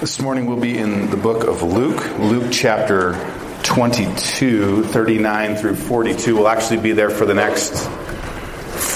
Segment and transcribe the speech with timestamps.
[0.00, 3.12] This morning we'll be in the book of Luke, Luke chapter
[3.64, 6.36] 22, 39 through 42.
[6.36, 7.86] We'll actually be there for the next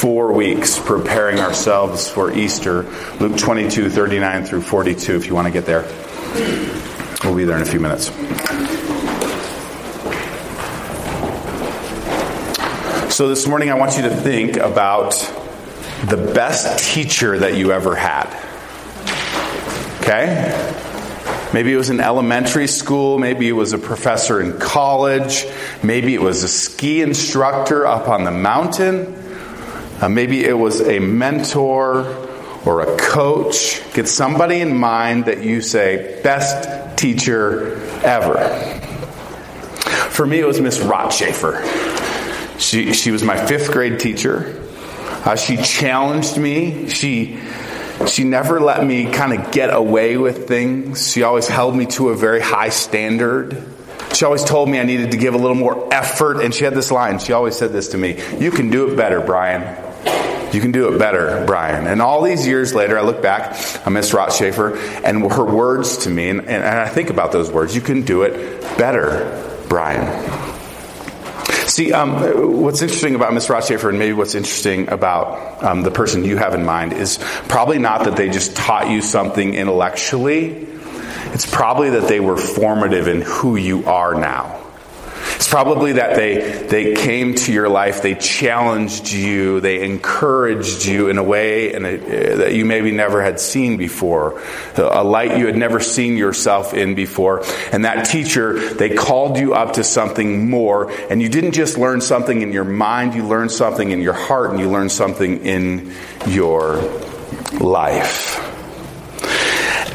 [0.01, 2.85] four weeks, preparing ourselves for Easter.
[3.21, 5.83] Luke 22, 39 through 42, if you want to get there.
[7.23, 8.07] We'll be there in a few minutes.
[13.15, 15.11] So this morning I want you to think about
[16.07, 18.31] the best teacher that you ever had.
[20.01, 20.81] Okay?
[21.55, 23.17] Maybe it was in elementary school.
[23.17, 25.47] Maybe it was a professor in college.
[25.85, 29.15] Maybe it was a ski instructor up on the mountain.
[30.01, 32.07] Uh, maybe it was a mentor
[32.67, 33.81] or a coach.
[33.95, 38.35] Get somebody in mind that you say, best teacher ever.
[40.11, 41.61] For me, it was Miss Rotschafer.
[42.59, 44.61] She, she was my fifth grade teacher.
[45.25, 46.89] Uh, she challenged me.
[46.89, 47.39] She
[48.07, 51.11] she never let me kind of get away with things.
[51.11, 53.63] She always held me to a very high standard.
[54.13, 56.41] She always told me I needed to give a little more effort.
[56.41, 57.19] And she had this line.
[57.19, 59.63] She always said this to me You can do it better, Brian.
[60.55, 61.89] You can do it better, Brian.
[61.89, 66.11] And all these years later, I look back on Miss Rotschafer and her words to
[66.11, 67.75] me, and, and I think about those words.
[67.75, 70.54] You can do it better, Brian.
[71.75, 76.25] See, um, what's interesting about Miss Rotschafer, and maybe what's interesting about um, the person
[76.25, 80.69] you have in mind, is probably not that they just taught you something intellectually.
[81.33, 84.64] It's probably that they were formative in who you are now.
[85.37, 91.09] It's probably that they, they came to your life, they challenged you, they encouraged you
[91.09, 91.81] in a way uh,
[92.37, 94.41] that you maybe never had seen before,
[94.77, 97.43] a light you had never seen yourself in before.
[97.73, 102.01] And that teacher, they called you up to something more, and you didn't just learn
[102.01, 105.93] something in your mind, you learned something in your heart, and you learned something in
[106.27, 106.77] your
[107.61, 108.41] life.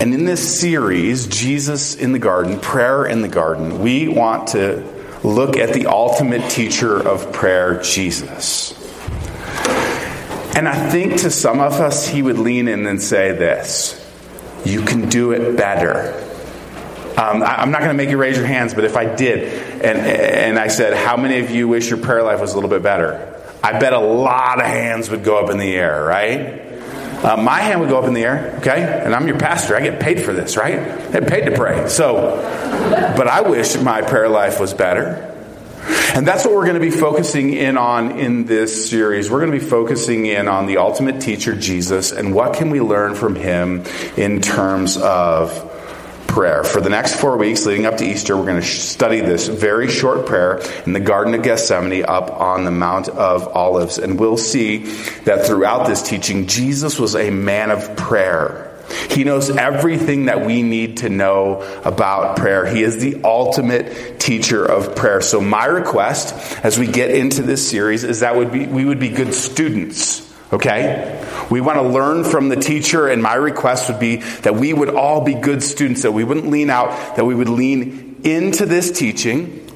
[0.01, 4.98] And in this series, Jesus in the Garden, Prayer in the Garden, we want to
[5.23, 8.73] look at the ultimate teacher of prayer, Jesus.
[10.55, 13.95] And I think to some of us, he would lean in and say this
[14.65, 16.25] You can do it better.
[17.17, 19.83] Um, I, am not going to make you raise your hands, but if I did,
[19.83, 22.69] and, and I said, How many of you wish your prayer life was a little
[22.69, 23.35] bit better?
[23.61, 26.68] I bet a lot of hands would go up in the air, right?
[27.23, 28.81] Uh, my hand would go up in the air, okay?
[29.03, 29.75] And I'm your pastor.
[29.75, 30.79] I get paid for this, right?
[30.79, 31.89] I get paid to pray.
[31.89, 32.37] So,
[33.17, 35.25] but I wish my prayer life was better.
[36.15, 39.29] And that's what we're going to be focusing in on in this series.
[39.29, 42.81] We're going to be focusing in on the ultimate teacher, Jesus, and what can we
[42.81, 43.83] learn from him
[44.17, 45.68] in terms of
[46.29, 46.63] prayer.
[46.63, 49.89] For the next four weeks leading up to Easter, we're going to study this very
[49.89, 53.97] short prayer in the Garden of Gethsemane up on the Mount of Olives.
[53.97, 54.77] And we'll see
[55.25, 58.67] that throughout this teaching, Jesus was a man of prayer.
[59.09, 62.65] He knows everything that we need to know about prayer.
[62.65, 65.21] He is the ultimate teacher of prayer.
[65.21, 69.33] So my request as we get into this series is that we would be good
[69.33, 71.25] students Okay?
[71.49, 74.89] We want to learn from the teacher, and my request would be that we would
[74.89, 78.91] all be good students, that we wouldn't lean out, that we would lean into this
[78.91, 79.68] teaching,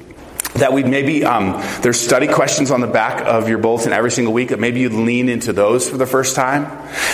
[0.56, 4.34] that we'd maybe um, there's study questions on the back of your bulletin every single
[4.34, 6.68] week that maybe you'd lean into those for the first time.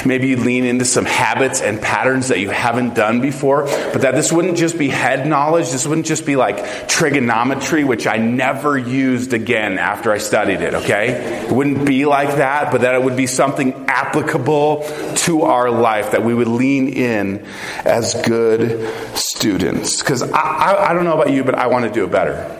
[0.06, 4.16] Maybe you'd lean into some habits and patterns that you haven't done before but that
[4.16, 5.72] this wouldn't just be head knowledge.
[5.72, 10.74] This wouldn't just be like trigonometry which i never used again after i studied it
[10.74, 11.46] okay?
[11.46, 14.84] It wouldn't be like that but that it would be something applicable
[15.18, 17.46] to our life that we would lean in
[17.86, 20.00] as good students.
[20.00, 22.60] Because I, I, I don't know about you but i want to do it better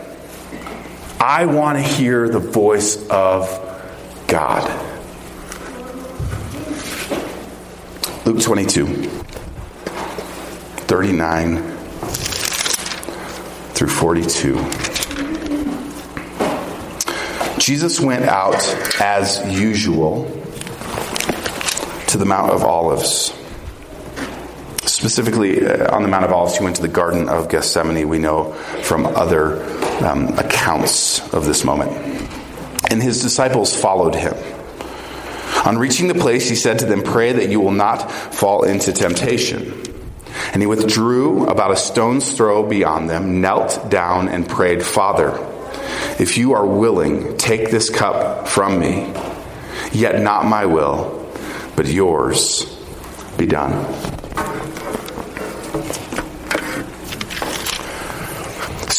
[1.22, 3.46] I want to hear the voice of
[4.26, 4.64] God.
[8.24, 8.86] Luke 22,
[10.86, 11.62] 39
[13.74, 14.54] through 42.
[17.58, 18.56] Jesus went out
[18.98, 20.24] as usual
[22.06, 23.34] to the Mount of Olives.
[24.86, 28.08] Specifically, uh, on the Mount of Olives, he went to the Garden of Gethsemane.
[28.08, 31.92] We know from other um, accounts of this moment.
[32.90, 34.34] And his disciples followed him.
[35.64, 38.92] On reaching the place, he said to them, Pray that you will not fall into
[38.92, 39.82] temptation.
[40.52, 45.38] And he withdrew about a stone's throw beyond them, knelt down, and prayed, Father,
[46.18, 49.12] if you are willing, take this cup from me,
[49.92, 51.30] yet not my will,
[51.76, 52.64] but yours
[53.36, 54.19] be done.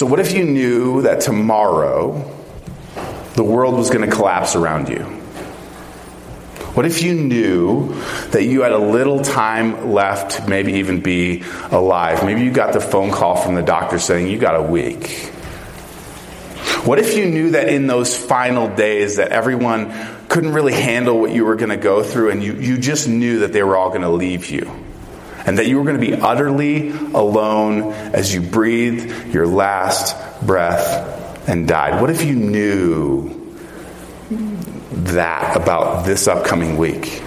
[0.02, 2.34] So, what if you knew that tomorrow
[3.36, 5.04] the world was going to collapse around you?
[6.74, 7.94] What if you knew
[8.32, 12.26] that you had a little time left to maybe even be alive?
[12.26, 15.08] Maybe you got the phone call from the doctor saying you got a week.
[16.84, 19.94] What if you knew that in those final days that everyone
[20.30, 23.42] couldn't really handle what you were going to go through and you, you just knew
[23.42, 24.81] that they were all going to leave you?
[25.46, 30.16] And that you were going to be utterly alone as you breathed your last
[30.46, 32.02] breath and died.
[32.02, 33.38] What if you knew
[34.92, 37.22] that about this upcoming week?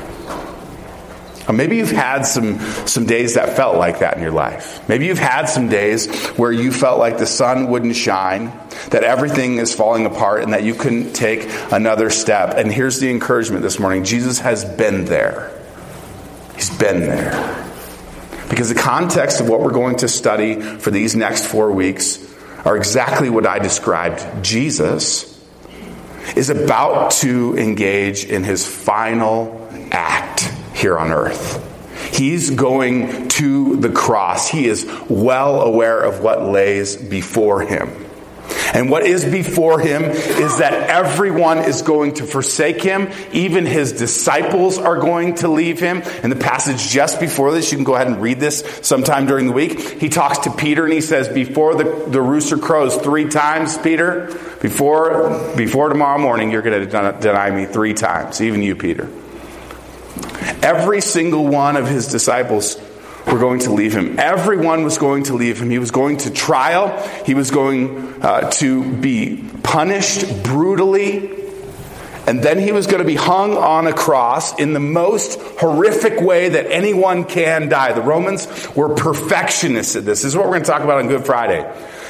[1.46, 4.88] Or maybe you've had some, some days that felt like that in your life.
[4.88, 6.08] Maybe you've had some days
[6.38, 8.46] where you felt like the sun wouldn't shine,
[8.90, 12.56] that everything is falling apart, and that you couldn't take another step.
[12.56, 15.50] And here's the encouragement this morning Jesus has been there.
[16.54, 17.73] He's been there.
[18.48, 22.18] Because the context of what we're going to study for these next four weeks
[22.64, 24.44] are exactly what I described.
[24.44, 25.30] Jesus
[26.36, 30.42] is about to engage in his final act
[30.74, 31.70] here on earth.
[32.12, 34.48] He's going to the cross.
[34.48, 38.03] He is well aware of what lays before him.
[38.74, 43.08] And what is before him is that everyone is going to forsake him.
[43.32, 46.02] Even his disciples are going to leave him.
[46.24, 49.46] In the passage just before this, you can go ahead and read this sometime during
[49.46, 49.78] the week.
[50.00, 54.26] He talks to Peter and he says, Before the, the rooster crows three times, Peter,
[54.60, 59.08] before, before tomorrow morning, you're going to deny me three times, even you, Peter.
[60.62, 62.76] Every single one of his disciples
[63.26, 64.18] were going to leave him.
[64.18, 65.70] Everyone was going to leave him.
[65.70, 66.98] He was going to trial.
[67.24, 71.30] He was going uh, to be punished brutally.
[72.26, 76.20] And then he was going to be hung on a cross in the most horrific
[76.20, 77.92] way that anyone can die.
[77.92, 80.22] The Romans were perfectionists at this.
[80.22, 81.60] This is what we're going to talk about on Good Friday.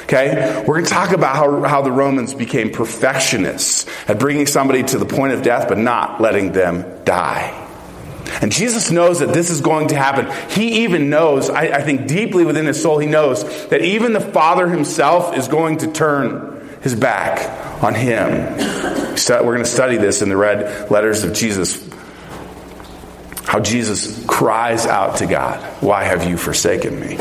[0.04, 0.62] Okay?
[0.66, 4.98] We're going to talk about how, how the Romans became perfectionists at bringing somebody to
[4.98, 7.63] the point of death but not letting them die.
[8.40, 10.30] And Jesus knows that this is going to happen.
[10.50, 14.20] He even knows, I, I, think deeply within his soul, he knows that even the
[14.20, 18.30] Father himself is going to turn his back on him.
[18.58, 21.88] We're going to study this in the red letters of Jesus.
[23.44, 27.16] How Jesus cries out to God, Why have you forsaken me?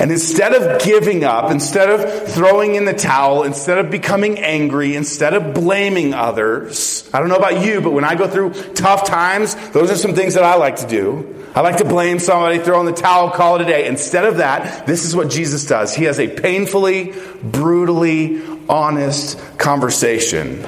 [0.00, 4.96] And instead of giving up, instead of throwing in the towel, instead of becoming angry,
[4.96, 9.06] instead of blaming others, I don't know about you, but when I go through tough
[9.06, 11.44] times, those are some things that I like to do.
[11.54, 13.86] I like to blame somebody, throw in the towel, call it a day.
[13.88, 15.94] Instead of that, this is what Jesus does.
[15.94, 17.12] He has a painfully,
[17.42, 20.64] brutally honest conversation,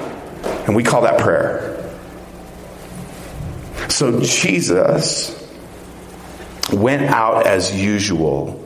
[0.67, 1.91] and we call that prayer.
[3.89, 5.39] So Jesus
[6.71, 8.62] went out as usual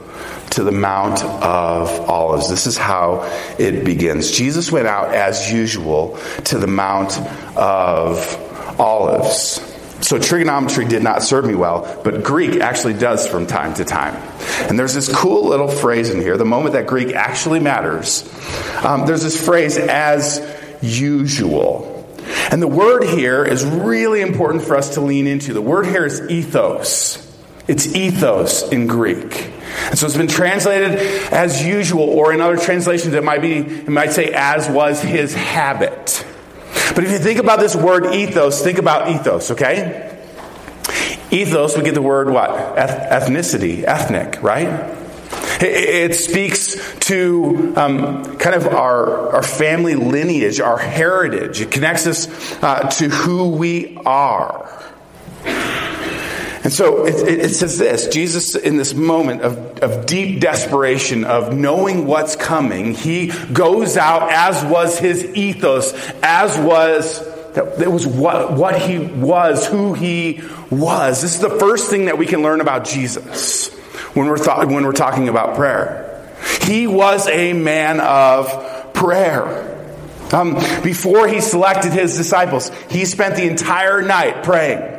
[0.58, 2.50] to the Mount of Olives.
[2.50, 4.32] This is how it begins.
[4.32, 7.16] Jesus went out as usual to the Mount
[7.56, 9.62] of Olives.
[10.02, 14.16] So trigonometry did not serve me well, but Greek actually does from time to time.
[14.68, 18.24] And there's this cool little phrase in here, the moment that Greek actually matters.
[18.84, 20.42] Um, there's this phrase, as
[20.82, 22.04] usual.
[22.50, 25.54] And the word here is really important for us to lean into.
[25.54, 27.24] The word here is ethos.
[27.68, 29.54] It's ethos in Greek.
[29.90, 31.00] And so it's been translated
[31.32, 35.34] as usual, or in other translations, it might be, it might say, as was his
[35.34, 36.26] habit.
[36.96, 40.18] But if you think about this word ethos, think about ethos, okay?
[41.32, 42.50] Ethos, we get the word what?
[42.50, 44.96] Ethnicity, ethnic, right?
[45.60, 46.76] It, speaks
[47.08, 51.62] to um, kind of our, our family lineage, our heritage.
[51.62, 52.28] It connects us
[52.64, 54.87] uh, to who we are.
[56.68, 61.56] And so it, it, says this Jesus, in this moment of, of deep desperation, of
[61.56, 68.52] knowing what's coming, he goes out as was his ethos, as was it was what,
[68.52, 71.22] what he was, who he was.
[71.22, 73.74] This is the first thing that we can learn about Jesus
[74.14, 76.36] when we're, th- when we're talking about prayer.
[76.64, 79.96] He was a man of prayer.
[80.34, 84.97] Um, before he selected his disciples, he spent the entire night praying.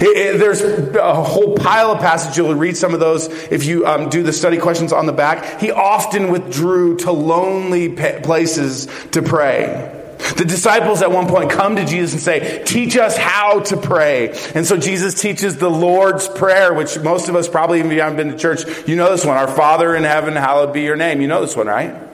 [0.00, 2.36] It, it, there's a whole pile of passages.
[2.36, 5.60] You'll read some of those if you um, do the study questions on the back.
[5.60, 9.92] He often withdrew to lonely places to pray.
[10.36, 14.30] The disciples at one point come to Jesus and say, Teach us how to pray.
[14.54, 18.02] And so Jesus teaches the Lord's Prayer, which most of us probably, even if you
[18.02, 19.36] haven't been to church, you know this one.
[19.36, 21.20] Our Father in heaven, hallowed be your name.
[21.20, 22.05] You know this one, right?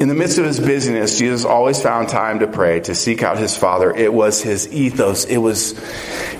[0.00, 3.36] In the midst of his busyness, Jesus always found time to pray, to seek out
[3.36, 3.94] his Father.
[3.94, 5.26] It was his ethos.
[5.26, 5.78] It was,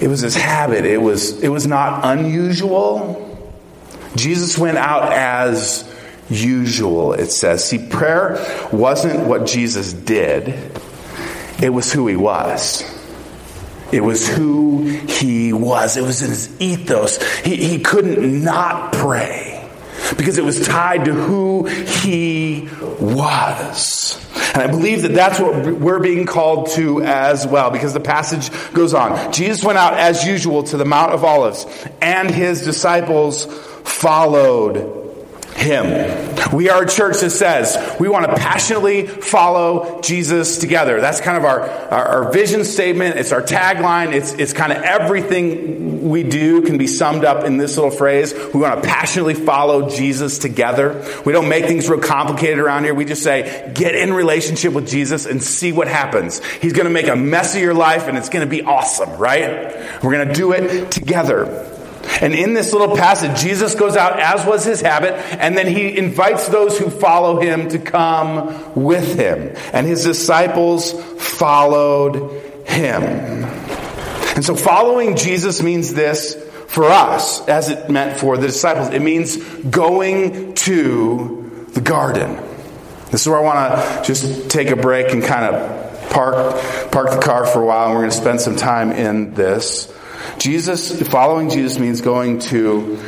[0.00, 0.86] it was his habit.
[0.86, 3.52] It was, it was not unusual.
[4.16, 5.86] Jesus went out as
[6.30, 7.62] usual, it says.
[7.62, 8.38] See, prayer
[8.72, 10.54] wasn't what Jesus did.
[11.62, 12.82] It was who he was.
[13.92, 15.98] It was who he was.
[15.98, 17.22] It was his ethos.
[17.42, 19.59] He, he couldn't not pray
[20.16, 22.68] because it was tied to who he
[23.00, 24.18] was.
[24.54, 28.50] And I believe that that's what we're being called to as well because the passage
[28.72, 29.32] goes on.
[29.32, 31.66] Jesus went out as usual to the Mount of Olives
[32.00, 33.46] and his disciples
[33.84, 34.99] followed
[35.60, 36.26] him.
[36.52, 41.00] We are a church that says we want to passionately follow Jesus together.
[41.00, 43.16] That's kind of our, our, our, vision statement.
[43.16, 44.12] It's our tagline.
[44.12, 48.32] It's, it's kind of everything we do can be summed up in this little phrase.
[48.54, 51.04] We want to passionately follow Jesus together.
[51.24, 52.94] We don't make things real complicated around here.
[52.94, 56.44] We just say, get in relationship with Jesus and see what happens.
[56.56, 59.16] He's going to make a mess of your life and it's going to be awesome,
[59.18, 60.02] right?
[60.02, 61.76] We're going to do it together.
[62.20, 65.96] And in this little passage, Jesus goes out as was his habit, and then he
[65.96, 69.56] invites those who follow him to come with him.
[69.72, 73.02] And his disciples followed him.
[74.34, 76.34] And so following Jesus means this
[76.68, 78.88] for us, as it meant for the disciples.
[78.90, 82.36] It means going to the garden.
[83.10, 86.36] This is where I want to just take a break and kind of park,
[86.92, 89.92] park the car for a while, and we're going to spend some time in this.
[90.38, 92.98] Jesus, following Jesus means going to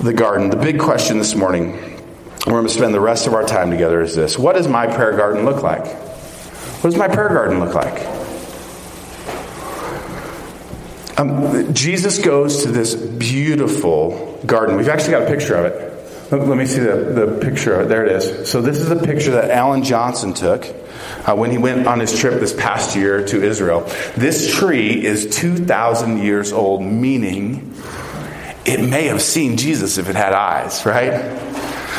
[0.00, 0.50] the garden.
[0.50, 1.72] The big question this morning,
[2.46, 4.86] we're going to spend the rest of our time together, is this What does my
[4.86, 5.86] prayer garden look like?
[5.86, 8.22] What does my prayer garden look like?
[11.18, 14.76] Um, Jesus goes to this beautiful garden.
[14.76, 16.32] We've actually got a picture of it.
[16.32, 17.84] Let me see the, the picture.
[17.84, 18.50] There it is.
[18.50, 20.64] So, this is a picture that Alan Johnson took
[21.26, 23.80] uh, when he went on his trip this past year to Israel.
[24.16, 27.74] This tree is 2,000 years old, meaning
[28.64, 31.12] it may have seen Jesus if it had eyes, right?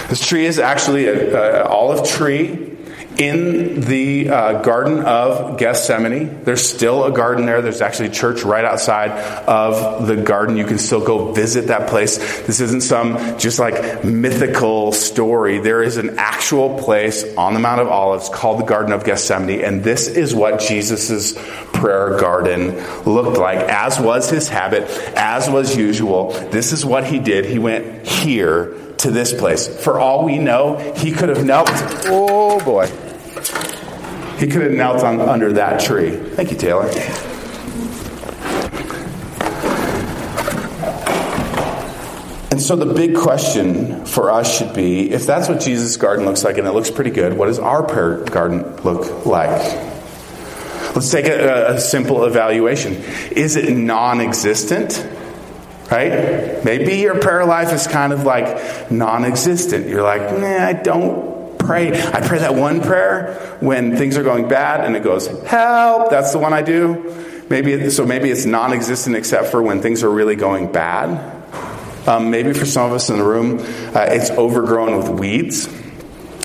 [0.10, 2.73] This tree is actually an olive tree
[3.18, 6.44] in the uh, Garden of Gethsemane.
[6.44, 7.62] There's still a garden there.
[7.62, 9.12] There's actually a church right outside
[9.48, 10.58] of the garden.
[10.58, 12.18] You can still go visit that place.
[12.42, 15.60] This isn't some just like mythical story.
[15.60, 19.62] There is an actual place on the Mount of Olives called the Garden of Gethsemane,
[19.62, 21.34] and this is what Jesus'
[21.74, 24.84] prayer garden looked like, as was his habit,
[25.16, 26.32] as was usual.
[26.50, 27.46] This is what he did.
[27.46, 29.68] He went here to this place.
[29.84, 31.68] For all we know, he could have knelt.
[32.06, 32.90] Oh boy.
[34.38, 36.12] He could have knelt on, under that tree.
[36.12, 36.90] Thank you, Taylor.
[42.52, 46.44] And so the big question for us should be if that's what Jesus' garden looks
[46.44, 49.62] like and it looks pretty good, what does our prayer garden look like?
[50.94, 52.94] Let's take a, a simple evaluation.
[53.32, 55.04] Is it non existent?
[55.90, 56.64] Right?
[56.64, 59.88] Maybe your prayer life is kind of like non existent.
[59.88, 61.33] You're like, nah, I don't
[61.66, 61.92] pray.
[62.02, 66.10] I pray that one prayer when things are going bad and it goes, help.
[66.10, 67.46] That's the one I do.
[67.50, 68.06] Maybe so.
[68.06, 71.42] Maybe it's non-existent except for when things are really going bad.
[72.08, 73.60] Um, maybe for some of us in the room,
[73.96, 75.70] uh, it's overgrown with weeds.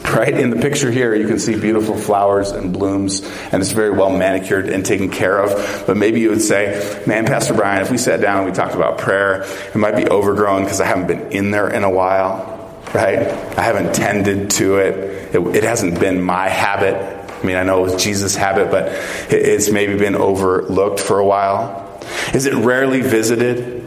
[0.05, 3.21] Right in the picture here, you can see beautiful flowers and blooms,
[3.53, 5.87] and it's very well manicured and taken care of.
[5.87, 8.75] But maybe you would say, "Man, Pastor Brian, if we sat down and we talked
[8.75, 12.58] about prayer, it might be overgrown because I haven't been in there in a while."
[12.95, 13.19] Right?
[13.59, 15.35] I haven't tended to it.
[15.35, 15.57] it.
[15.57, 16.95] It hasn't been my habit.
[17.31, 18.89] I mean, I know it was Jesus' habit, but
[19.31, 22.01] it's maybe been overlooked for a while.
[22.35, 23.79] Is it rarely visited?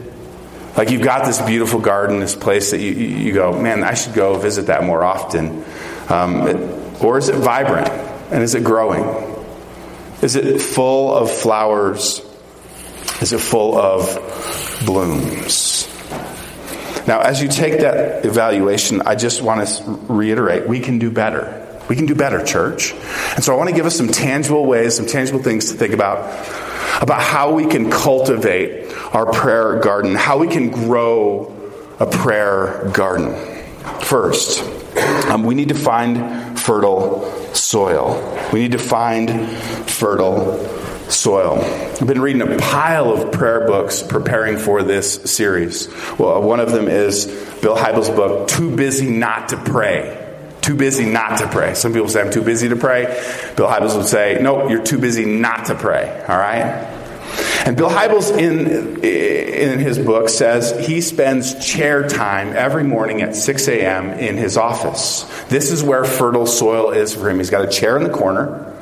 [0.78, 4.14] Like you've got this beautiful garden, this place that you, you go, man, I should
[4.14, 5.66] go visit that more often.
[6.08, 7.90] Um, it, or is it vibrant?
[8.32, 9.04] And is it growing?
[10.22, 12.22] Is it full of flowers?
[13.22, 15.71] Is it full of blooms?
[17.08, 21.58] Now, as you take that evaluation, I just want to reiterate we can do better.
[21.90, 22.94] We can do better, church.
[23.36, 25.94] And so I want to give us some tangible ways, some tangible things to think
[25.94, 26.20] about
[27.02, 31.52] about how we can cultivate our prayer garden, how we can grow
[32.00, 33.34] a prayer garden.
[34.02, 34.64] First,
[35.30, 38.38] um, we need to find fertile soil.
[38.54, 39.50] We need to find
[39.90, 40.58] fertile
[41.12, 41.60] soil.
[41.62, 45.88] I've been reading a pile of prayer books preparing for this series.
[46.18, 47.26] Well, one of them is
[47.62, 50.18] Bill Hybels' book, Too Busy Not to Pray.
[50.62, 51.74] Too busy not to pray.
[51.74, 53.06] Some people say I'm too busy to pray.
[53.56, 56.24] Bill Hybels would say, nope, you're too busy not to pray.
[56.30, 57.00] All right?
[57.66, 63.36] And Bill Hybels in, in his book says he spends chair time every morning at
[63.36, 64.12] 6 a.m.
[64.12, 65.24] in his office.
[65.46, 67.38] This is where fertile soil is for him.
[67.38, 68.76] He's got a chair in the corner,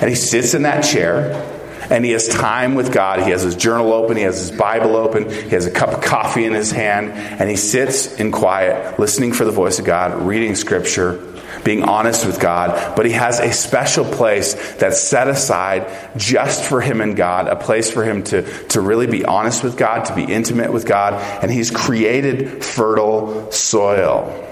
[0.00, 1.59] and he sits in that chair,
[1.90, 3.20] and he has time with God.
[3.20, 6.02] He has his journal open, he has his Bible open, he has a cup of
[6.02, 10.22] coffee in his hand, and he sits in quiet, listening for the voice of God,
[10.22, 11.26] reading scripture.
[11.64, 16.80] being honest with God, but he has a special place that's set aside just for
[16.80, 20.14] him and God, a place for him to, to really be honest with God, to
[20.14, 24.46] be intimate with God, and he's created fertile soil.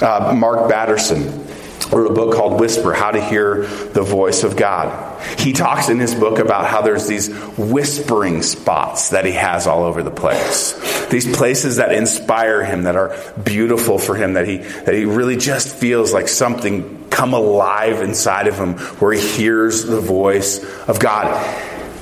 [0.00, 1.43] Uh, Mark Batterson
[1.92, 5.22] wrote a book called Whisper How to Hear the Voice of God.
[5.38, 9.84] He talks in his book about how there's these whispering spots that he has all
[9.84, 10.72] over the place.
[11.08, 15.36] These places that inspire him, that are beautiful for him, that he, that he really
[15.36, 20.98] just feels like something come alive inside of him where he hears the voice of
[20.98, 21.26] God.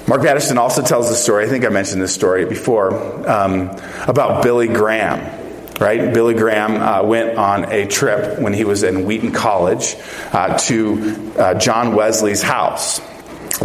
[0.09, 2.93] Mark Batterson also tells the story, I think I mentioned this story before,
[3.29, 3.71] um,
[4.07, 5.42] about Billy Graham
[5.83, 6.15] right?
[6.15, 9.97] Billy Graham uh, went on a trip when he was in Wheaton College
[10.33, 13.01] uh, to uh, John Wesley's house.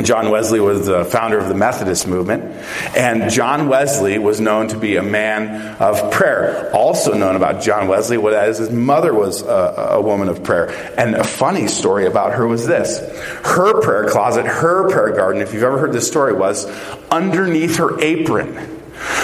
[0.03, 2.43] John Wesley was the founder of the Methodist movement,
[2.95, 6.71] and John Wesley was known to be a man of prayer.
[6.73, 10.69] Also known about John Wesley was his mother was a, a woman of prayer.
[10.97, 12.99] And a funny story about her was this:
[13.43, 15.41] her prayer closet, her prayer garden.
[15.41, 16.67] If you've ever heard this story, was
[17.09, 18.76] underneath her apron.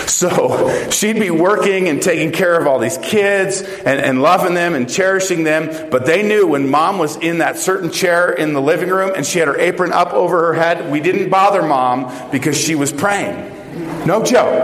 [0.07, 4.75] So she'd be working and taking care of all these kids and, and, loving them
[4.75, 5.89] and cherishing them.
[5.89, 9.25] But they knew when mom was in that certain chair in the living room and
[9.25, 12.91] she had her apron up over her head, we didn't bother mom because she was
[12.91, 14.05] praying.
[14.05, 14.63] No joke.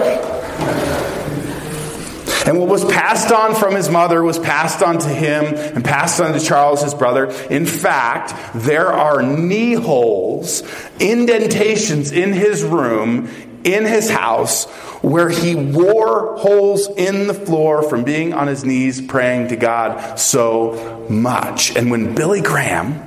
[2.46, 6.20] And what was passed on from his mother was passed on to him and passed
[6.20, 7.26] on to Charles, his brother.
[7.50, 10.64] In fact, there are knee holes,
[11.00, 13.30] indentations in his room,
[13.64, 14.66] in his house,
[15.02, 20.20] where he wore holes in the floor from being on his knees praying to God
[20.20, 21.76] so much.
[21.76, 23.06] And when Billy Graham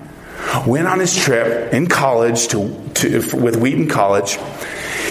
[0.67, 4.39] went on his trip in college to, to with Wheaton College,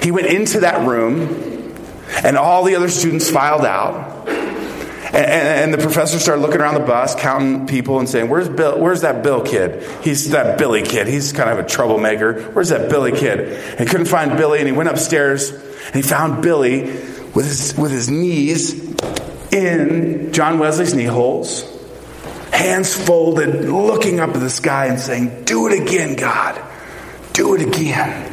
[0.01, 1.51] he went into that room
[2.23, 4.10] and all the other students filed out.
[5.13, 8.79] And, and, the professor started looking around the bus, counting people, and saying, "Where's Bill?
[8.79, 9.83] Where's that Bill kid?
[10.03, 11.07] He's that Billy kid.
[11.07, 12.43] He's kind of a troublemaker.
[12.51, 16.01] Where's that Billy kid?" And he couldn't find Billy, and he went upstairs and he
[16.01, 16.83] found Billy
[17.33, 18.73] with his, with his knees
[19.51, 21.65] in John Wesley's knee holes,
[22.53, 26.61] hands folded, looking up at the sky and saying, Do it again, God.
[27.33, 28.30] Do it again.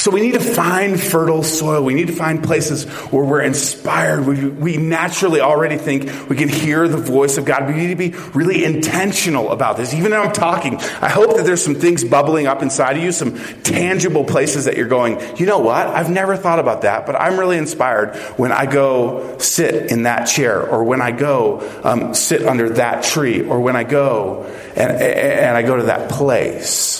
[0.00, 1.84] So we need to find fertile soil.
[1.84, 4.24] We need to find places where we're inspired.
[4.24, 7.68] We, we naturally already think we can hear the voice of God.
[7.68, 9.92] We need to be really intentional about this.
[9.92, 13.12] Even though I'm talking, I hope that there's some things bubbling up inside of you,
[13.12, 15.86] some tangible places that you're going, you know what?
[15.88, 20.24] I've never thought about that, but I'm really inspired when I go sit in that
[20.24, 24.44] chair or when I go um, sit under that tree or when I go
[24.76, 26.99] and, and I go to that place.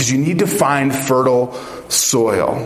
[0.00, 1.52] Because you need to find fertile
[1.90, 2.56] soil.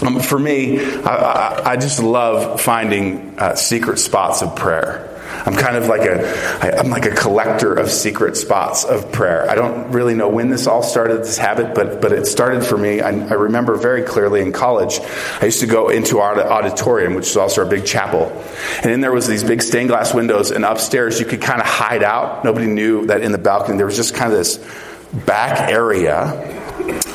[0.00, 5.22] Um, for me, I, I, I, just love finding uh, secret spots of prayer.
[5.44, 6.26] I'm kind of like a,
[6.62, 9.50] I, I'm like a collector of secret spots of prayer.
[9.50, 12.78] I don't really know when this all started, this habit, but, but it started for
[12.78, 13.02] me.
[13.02, 14.98] I, I remember very clearly in college,
[15.42, 18.32] I used to go into our auditorium, which is also our big chapel.
[18.82, 21.66] And in there was these big stained glass windows, and upstairs you could kind of
[21.66, 22.46] hide out.
[22.46, 24.56] Nobody knew that in the balcony there was just kind of this
[25.24, 26.56] back area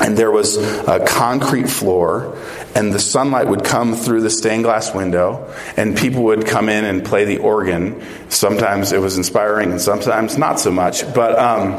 [0.00, 2.36] and there was a concrete floor
[2.74, 6.84] and the sunlight would come through the stained glass window and people would come in
[6.84, 8.02] and play the organ.
[8.28, 11.72] Sometimes it was inspiring and sometimes not so much but um,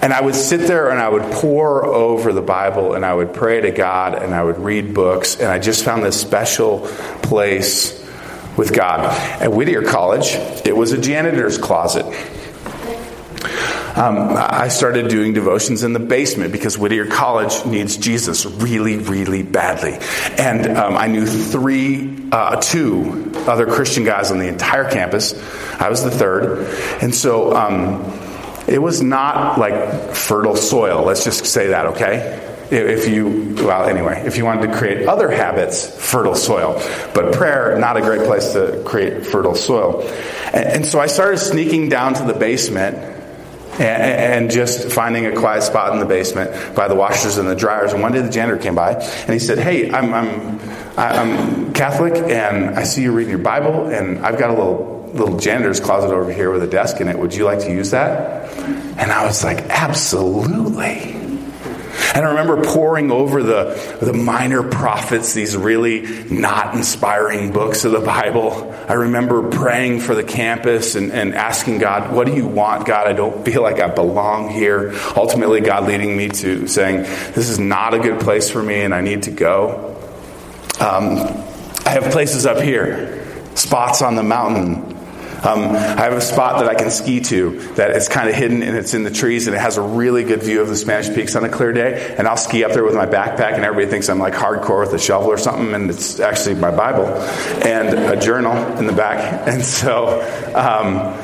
[0.00, 3.34] and i would sit there and i would pore over the bible and i would
[3.34, 6.80] pray to god and i would read books and i just found this special
[7.22, 7.98] place
[8.56, 9.00] with god.
[9.42, 12.06] At whittier college it was a janitor's closet
[13.98, 19.42] um, I started doing devotions in the basement because Whittier College needs Jesus really, really
[19.42, 19.98] badly.
[20.38, 25.34] And um, I knew three, uh, two other Christian guys on the entire campus.
[25.80, 26.68] I was the third.
[27.02, 28.04] And so um,
[28.68, 31.04] it was not like fertile soil.
[31.04, 32.44] Let's just say that, okay?
[32.70, 36.74] if you well anyway if you wanted to create other habits fertile soil
[37.14, 40.02] but prayer not a great place to create fertile soil
[40.52, 43.17] and, and so i started sneaking down to the basement
[43.78, 47.92] and, just finding a quiet spot in the basement by the washers and the dryers.
[47.92, 50.60] And one day the janitor came by and he said, Hey, I'm, I'm,
[50.96, 55.38] I'm Catholic and I see you reading your Bible and I've got a little little
[55.38, 57.18] janitor's closet over here with a desk in it.
[57.18, 58.50] Would you like to use that?
[58.98, 61.27] And I was like, absolutely.
[62.14, 67.92] And I remember poring over the, the minor prophets, these really not inspiring books of
[67.92, 68.74] the Bible.
[68.88, 73.06] I remember praying for the campus and, and asking God, What do you want, God?
[73.06, 74.94] I don't feel like I belong here.
[75.16, 77.02] Ultimately, God leading me to saying,
[77.34, 79.96] This is not a good place for me and I need to go.
[80.80, 81.18] Um,
[81.84, 84.97] I have places up here, spots on the mountain
[85.42, 88.62] Um, I have a spot that I can ski to that is kind of hidden
[88.62, 91.14] and it's in the trees and it has a really good view of the Spanish
[91.14, 92.14] Peaks on a clear day.
[92.18, 94.92] And I'll ski up there with my backpack and everybody thinks I'm like hardcore with
[94.94, 95.74] a shovel or something.
[95.74, 97.06] And it's actually my Bible
[97.64, 99.18] and a journal in the back.
[99.48, 100.20] And so,
[100.54, 101.16] um,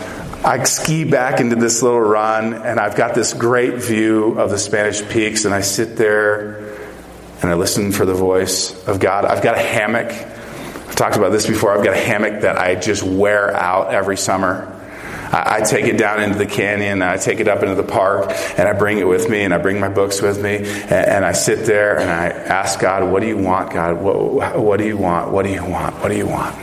[0.44, 4.58] I ski back into this little run, and I've got this great view of the
[4.58, 6.76] Spanish peaks, and I sit there
[7.40, 9.24] and I listen for the voice of God.
[9.24, 10.10] I've got a hammock.
[10.94, 11.76] Talked about this before.
[11.76, 14.70] I've got a hammock that I just wear out every summer.
[15.32, 18.30] I, I take it down into the canyon, I take it up into the park,
[18.56, 21.24] and I bring it with me, and I bring my books with me, and, and
[21.24, 24.00] I sit there and I ask God, What do you want, God?
[24.00, 25.32] What, what do you want?
[25.32, 25.96] What do you want?
[25.96, 26.54] What do you want?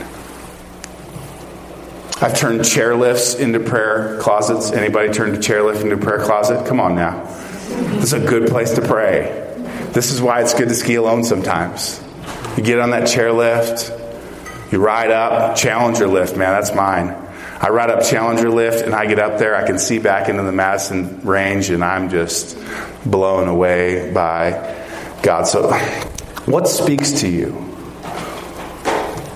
[2.22, 4.70] I've turned chairlifts into prayer closets.
[4.70, 6.66] Anybody turned a chairlift into a prayer closet?
[6.66, 7.24] Come on now.
[7.96, 9.40] This is a good place to pray.
[9.90, 12.02] This is why it's good to ski alone sometimes.
[12.56, 14.01] You get on that chairlift,
[14.72, 17.16] you ride up, Challenger lift, man, that's mine.
[17.60, 20.42] I ride up Challenger lift and I get up there, I can see back into
[20.42, 22.58] the Madison range and I'm just
[23.04, 24.50] blown away by
[25.22, 25.46] God.
[25.46, 25.72] So,
[26.46, 27.72] what speaks to you?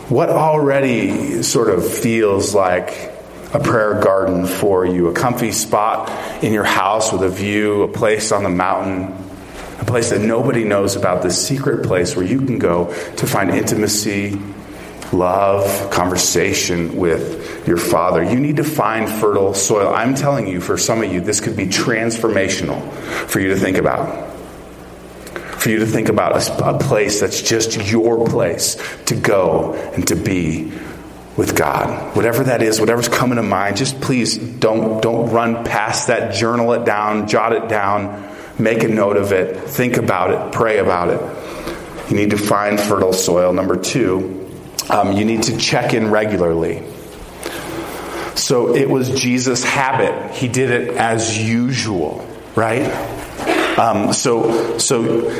[0.09, 3.13] what already sort of feels like
[3.53, 7.89] a prayer garden for you, a comfy spot in your house with a view, a
[7.89, 9.13] place on the mountain,
[9.81, 13.51] a place that nobody knows about, this secret place where you can go to find
[13.51, 14.41] intimacy,
[15.13, 18.23] love, conversation with your Father.
[18.23, 19.95] You need to find fertile soil.
[19.95, 22.91] I'm telling you, for some of you, this could be transformational
[23.29, 24.27] for you to think about
[25.67, 30.07] for you to think about a, a place that's just your place to go and
[30.07, 30.71] to be
[31.37, 32.15] with God.
[32.15, 36.35] Whatever that is, whatever's coming to mind, just please don't don't run past that.
[36.35, 40.79] Journal it down, jot it down, make a note of it, think about it, pray
[40.79, 42.11] about it.
[42.11, 43.53] You need to find fertile soil.
[43.53, 44.46] Number two,
[44.91, 46.83] um, you need to check in regularly.
[48.37, 50.33] So it was Jesus' habit.
[50.33, 52.85] He did it as usual, right?
[53.79, 55.31] Um, so, so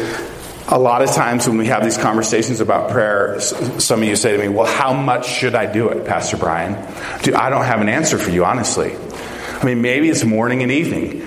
[0.69, 4.37] a lot of times when we have these conversations about prayer, some of you say
[4.37, 6.75] to me, "Well, how much should I do it, Pastor Brian?"
[7.23, 8.97] Dude, I don't have an answer for you, honestly.
[9.61, 11.23] I mean, maybe it's morning and evening.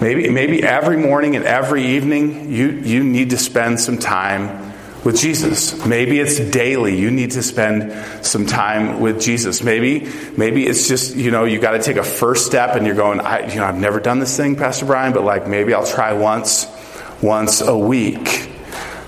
[0.00, 4.67] Maybe, maybe every morning and every evening you, you need to spend some time
[5.04, 5.84] with Jesus.
[5.86, 6.98] Maybe it's daily.
[6.98, 7.92] You need to spend
[8.24, 9.62] some time with Jesus.
[9.62, 12.96] Maybe, maybe it's just, you know, you got to take a first step and you're
[12.96, 15.86] going, I, you know, I've never done this thing, Pastor Brian, but like maybe I'll
[15.86, 16.66] try once,
[17.22, 18.50] once a week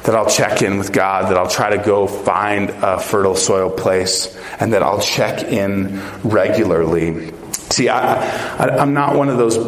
[0.04, 3.70] that I'll check in with God, that I'll try to go find a fertile soil
[3.70, 7.32] place, and that I'll check in regularly.
[7.52, 9.58] See, I, am not one of those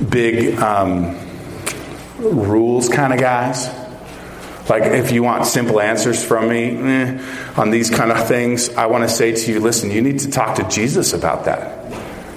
[0.00, 1.18] big um,
[2.18, 3.68] rules kind of guys.
[4.68, 8.86] Like, if you want simple answers from me eh, on these kind of things, I
[8.86, 11.84] want to say to you listen, you need to talk to Jesus about that.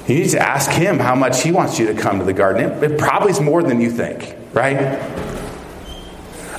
[0.07, 2.83] You need to ask him how much he wants you to come to the garden.
[2.83, 4.99] It, it probably is more than you think, right?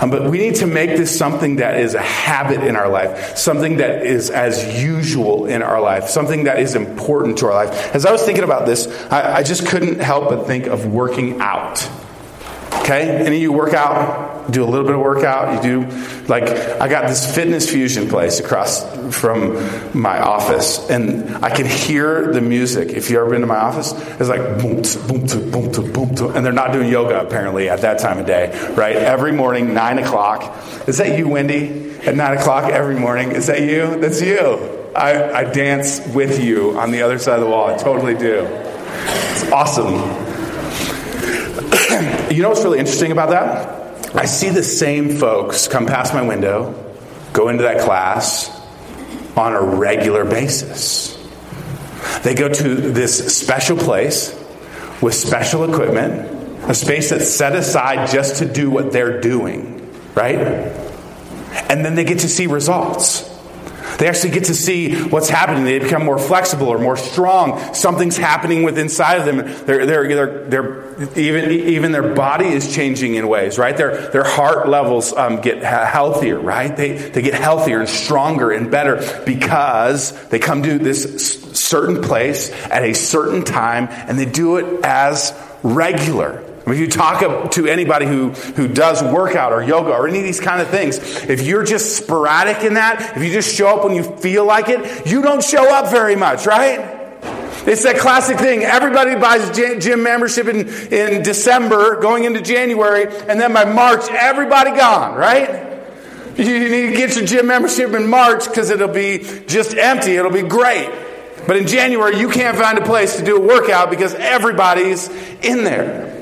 [0.01, 3.37] Um, but we need to make this something that is a habit in our life,
[3.37, 7.95] something that is as usual in our life, something that is important to our life.
[7.95, 11.41] As I was thinking about this, I, I just couldn't help but think of working
[11.41, 11.89] out.
[12.89, 13.07] Okay?
[13.07, 14.51] Any of you work out?
[14.51, 15.63] Do a little bit of workout?
[15.63, 18.83] You do, like, I got this fitness fusion place across
[19.15, 19.53] from
[19.93, 22.89] my office, and I can hear the music.
[22.89, 26.47] If you've ever been to my office, it's like boom, boom, boom, boom, boom, and
[26.47, 28.97] they're not doing yoga apparently at that time of day, right?
[28.97, 30.57] Every morning, nine o'clock.
[30.89, 31.91] Is that you, Wendy?
[32.07, 33.33] At nine o'clock every morning.
[33.33, 34.01] Is that you?
[34.01, 34.93] That's you.
[34.97, 37.69] I, I dance with you on the other side of the wall.
[37.69, 38.47] I totally do.
[38.47, 40.28] It's awesome.
[42.31, 44.15] you know what's really interesting about that?
[44.15, 46.75] I see the same folks come past my window,
[47.33, 48.51] go into that class
[49.37, 51.17] on a regular basis.
[52.23, 54.35] They go to this special place
[55.01, 60.37] with special equipment, a space that's set aside just to do what they're doing, right?
[61.69, 63.23] And then they get to see results.
[63.99, 65.65] They actually get to see what's happening.
[65.65, 67.75] They become more flexible or more strong.
[67.75, 69.39] Something's happening with inside of them.
[69.67, 73.77] They're, they're, they're, even, even their body is changing in ways, right?
[73.77, 76.77] Their, their heart levels um, get healthier, right?
[76.77, 82.53] They, they get healthier and stronger and better because they come to this certain place
[82.67, 85.35] at a certain time and they do it as
[85.65, 86.48] regular.
[86.71, 90.41] If you talk to anybody who, who does workout or yoga or any of these
[90.41, 93.95] kind of things, if you're just sporadic in that, if you just show up when
[93.95, 96.97] you feel like it, you don't show up very much, right?
[97.67, 98.63] It's that classic thing.
[98.63, 104.71] Everybody buys gym membership in, in December, going into January, and then by March, everybody
[104.71, 105.67] gone, right?
[106.37, 110.17] You need to get your gym membership in March because it'll be just empty.
[110.17, 110.89] It'll be great.
[111.47, 115.09] But in January, you can't find a place to do a workout because everybody's
[115.43, 116.18] in there.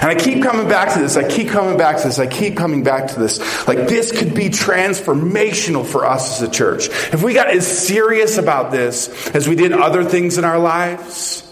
[0.00, 1.16] And I keep coming back to this.
[1.16, 2.18] I keep coming back to this.
[2.18, 3.66] I keep coming back to this.
[3.66, 6.88] Like, this could be transformational for us as a church.
[6.88, 11.42] If we got as serious about this as we did other things in our lives,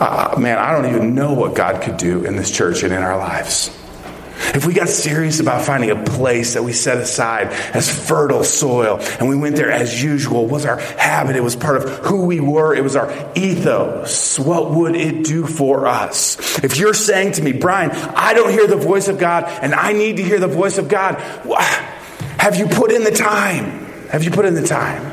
[0.00, 3.02] uh, man, I don't even know what God could do in this church and in
[3.02, 3.70] our lives.
[4.54, 8.98] If we got serious about finding a place that we set aside as fertile soil
[9.18, 12.40] and we went there as usual, was our habit, it was part of who we
[12.40, 16.38] were, it was our ethos, what would it do for us?
[16.64, 19.92] If you're saying to me, Brian, I don't hear the voice of God and I
[19.92, 21.14] need to hear the voice of God,
[22.38, 23.86] have you put in the time?
[24.08, 25.09] Have you put in the time?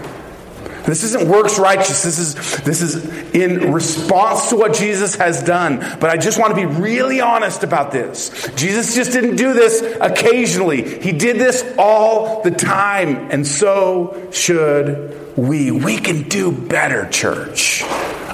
[0.88, 2.02] This isn't works righteous.
[2.04, 2.95] This is, this is
[3.36, 5.80] in response to what Jesus has done.
[6.00, 8.50] But I just want to be really honest about this.
[8.56, 11.02] Jesus just didn't do this occasionally.
[11.02, 13.32] He did this all the time.
[13.32, 15.71] And so should we.
[15.71, 17.84] We can do better, church.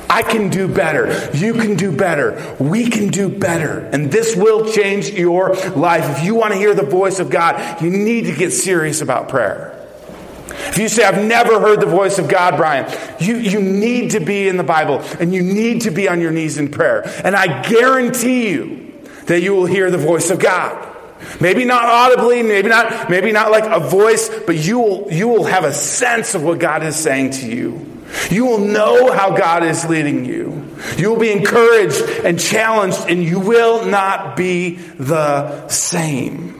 [0.07, 1.31] I can do better.
[1.35, 2.55] You can do better.
[2.59, 3.79] We can do better.
[3.79, 6.19] And this will change your life.
[6.19, 9.27] If you want to hear the voice of God, you need to get serious about
[9.27, 9.72] prayer.
[10.69, 14.19] If you say, I've never heard the voice of God, Brian, you, you need to
[14.19, 17.03] be in the Bible and you need to be on your knees in prayer.
[17.23, 18.93] And I guarantee you
[19.25, 20.89] that you will hear the voice of God.
[21.39, 25.45] Maybe not audibly, maybe not, maybe not like a voice, but you will, you will
[25.45, 27.89] have a sense of what God is saying to you.
[28.29, 30.75] You will know how God is leading you.
[30.97, 36.59] You will be encouraged and challenged, and you will not be the same.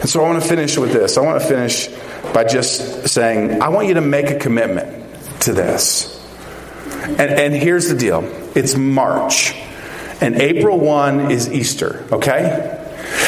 [0.00, 1.16] And so I want to finish with this.
[1.16, 1.88] I want to finish
[2.32, 6.08] by just saying, I want you to make a commitment to this.
[7.02, 8.22] And, and here's the deal
[8.54, 9.54] it's March,
[10.20, 12.78] and April 1 is Easter, okay?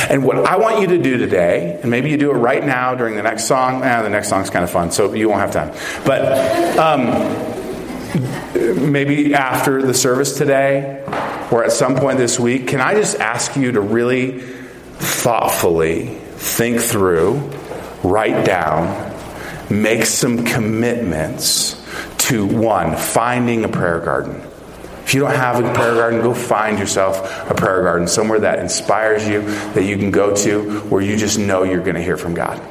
[0.09, 2.95] And what I want you to do today, and maybe you do it right now
[2.95, 3.83] during the next song.
[3.83, 5.75] Eh, the next song's kind of fun, so you won't have time.
[6.05, 7.07] But um,
[8.93, 11.03] maybe after the service today,
[11.51, 16.81] or at some point this week, can I just ask you to really thoughtfully think
[16.81, 17.51] through
[18.05, 19.13] write down,
[19.71, 21.83] make some commitments
[22.19, 24.41] to one, finding a prayer garden.
[25.05, 28.59] If you don't have a prayer garden, go find yourself a prayer garden somewhere that
[28.59, 32.17] inspires you, that you can go to, where you just know you're going to hear
[32.17, 32.63] from God.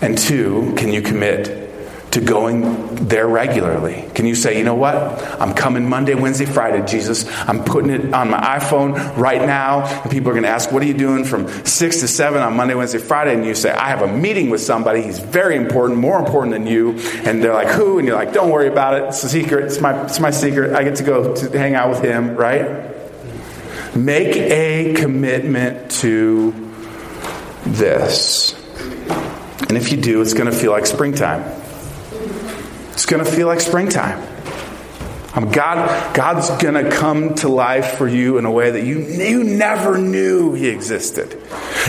[0.00, 1.70] And two, can you commit
[2.14, 4.08] to going there regularly?
[4.14, 4.94] Can you say, you know what?
[4.94, 7.28] I'm coming Monday, Wednesday, Friday, Jesus.
[7.40, 9.84] I'm putting it on my iPhone right now.
[9.84, 12.56] And people are going to ask, what are you doing from 6 to 7 on
[12.56, 13.34] Monday, Wednesday, Friday?
[13.34, 15.02] And you say, I have a meeting with somebody.
[15.02, 16.92] He's very important, more important than you.
[17.24, 17.98] And they're like, who?
[17.98, 19.04] And you're like, don't worry about it.
[19.08, 19.64] It's a secret.
[19.64, 20.72] It's my, it's my secret.
[20.72, 22.94] I get to go to hang out with him, right?
[23.96, 26.52] Make a commitment to
[27.66, 28.54] this.
[29.68, 31.63] And if you do, it's going to feel like springtime.
[32.94, 34.33] It's going to feel like springtime.
[35.34, 39.00] Um, God, God's going to come to life for you in a way that you,
[39.00, 41.40] you never knew He existed.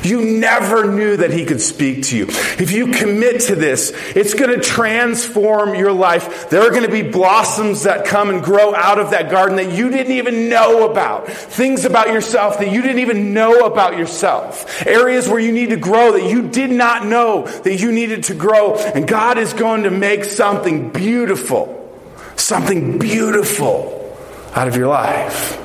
[0.03, 2.25] You never knew that He could speak to you.
[2.27, 6.49] If you commit to this, it's going to transform your life.
[6.49, 9.71] There are going to be blossoms that come and grow out of that garden that
[9.71, 11.27] you didn't even know about.
[11.27, 14.86] Things about yourself that you didn't even know about yourself.
[14.88, 18.34] Areas where you need to grow that you did not know that you needed to
[18.34, 18.75] grow.
[18.75, 21.74] And God is going to make something beautiful
[22.45, 24.15] something beautiful
[24.53, 25.60] out of your life.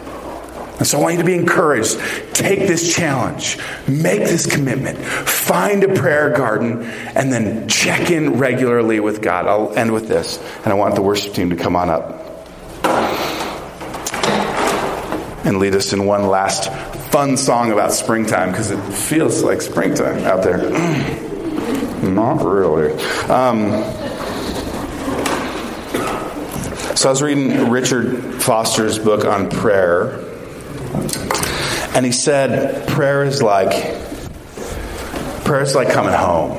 [0.78, 2.00] And so I want you to be encouraged.
[2.32, 6.82] Take this challenge, make this commitment, find a prayer garden,
[7.14, 9.46] and then check in regularly with God.
[9.46, 12.16] I'll end with this, and I want the worship team to come on up
[15.44, 16.72] and lead us in one last
[17.10, 20.70] fun song about springtime because it feels like springtime out there.
[22.02, 22.92] Not really.
[23.24, 24.09] Um,
[27.00, 30.22] so I was reading Richard Foster's book on prayer,
[31.94, 33.70] and he said prayer is like
[35.46, 36.58] prayer is like coming home.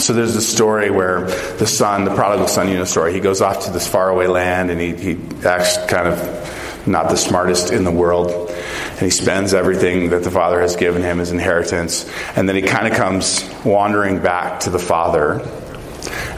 [0.00, 1.26] So there's a story where
[1.58, 3.12] the son, the prodigal son, you know, story.
[3.12, 7.16] He goes off to this faraway land, and he he acts kind of not the
[7.16, 11.30] smartest in the world, and he spends everything that the father has given him as
[11.30, 15.46] inheritance, and then he kind of comes wandering back to the father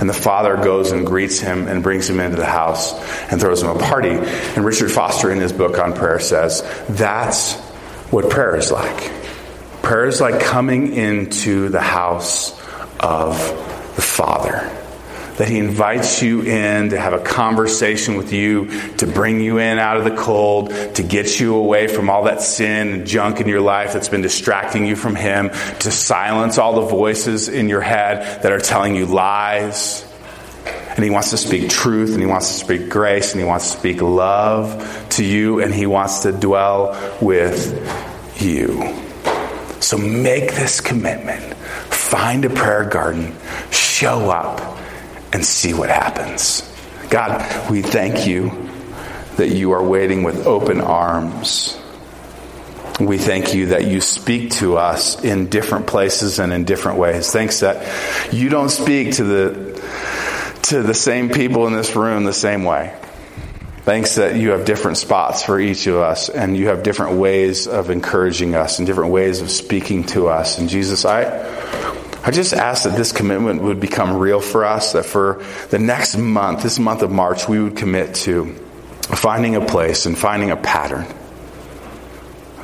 [0.01, 2.93] and the father goes and greets him and brings him into the house
[3.31, 4.09] and throws him a party.
[4.11, 7.57] And Richard Foster, in his book on prayer, says that's
[8.11, 9.13] what prayer is like.
[9.83, 12.59] Prayer is like coming into the house
[12.99, 13.37] of
[13.97, 14.80] the Father.
[15.41, 18.67] That He invites you in to have a conversation with you,
[18.99, 22.43] to bring you in out of the cold, to get you away from all that
[22.43, 26.75] sin and junk in your life that's been distracting you from Him, to silence all
[26.75, 30.07] the voices in your head that are telling you lies.
[30.91, 33.73] And He wants to speak truth, and He wants to speak grace, and He wants
[33.73, 37.73] to speak love to you, and He wants to dwell with
[38.43, 38.95] you.
[39.81, 41.55] So make this commitment.
[41.55, 43.35] Find a prayer garden,
[43.71, 44.77] show up,
[45.33, 46.67] and see what happens.
[47.09, 48.69] God, we thank you
[49.37, 51.77] that you are waiting with open arms.
[53.01, 57.31] We thank you that you speak to us in different places and in different ways.
[57.33, 59.81] Thanks that you don't speak to the
[60.63, 62.95] to the same people in this room the same way.
[63.83, 67.67] Thanks that you have different spots for each of us and you have different ways
[67.67, 70.59] of encouraging us and different ways of speaking to us.
[70.59, 71.25] And Jesus, I,
[72.23, 76.17] I just ask that this commitment would become real for us, that for the next
[76.17, 78.55] month, this month of March, we would commit to
[79.03, 81.07] finding a place and finding a pattern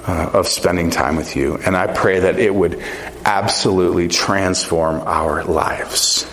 [0.07, 1.57] uh, of spending time with you.
[1.57, 2.83] And I pray that it would
[3.25, 6.31] absolutely transform our lives.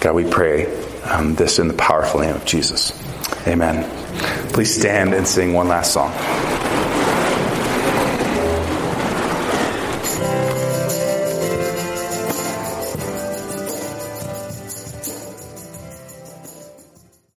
[0.00, 0.66] God, we pray
[1.02, 2.92] um, this in the powerful name of Jesus.
[3.46, 3.84] Amen.
[4.52, 6.12] Please stand and sing one last song.